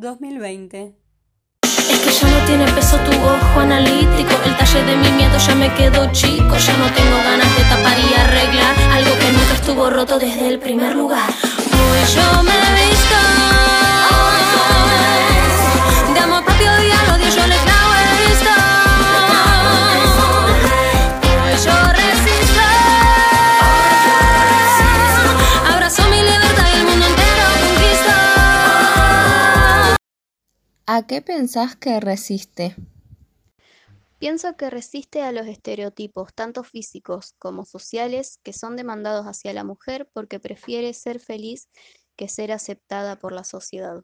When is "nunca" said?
9.32-9.54